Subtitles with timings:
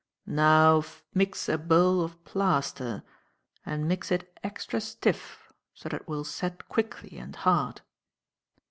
[0.25, 3.03] "Now mix a bowl of plaster
[3.63, 7.81] and mix it extra stiff, so that it will set quickly and hard."